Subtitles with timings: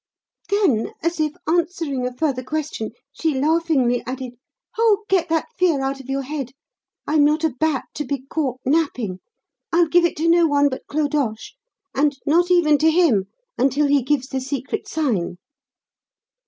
[0.49, 4.31] Then, as if answering a further question, she laughingly added:
[4.75, 6.53] 'Oh, get that fear out of your head.
[7.05, 9.19] I'm not a bat, to be caught napping.
[9.71, 11.51] I'll give it to no one but Clodoche
[11.93, 13.25] and not even to him
[13.59, 15.37] until he gives the secret sign.'